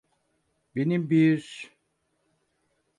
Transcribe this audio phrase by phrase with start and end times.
[0.75, 1.69] Benim bir…